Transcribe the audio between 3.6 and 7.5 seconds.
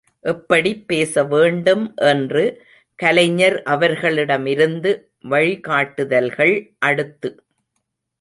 அவர்களிடமிருந்து வழிகாட்டுதல்கள் அடுத்து!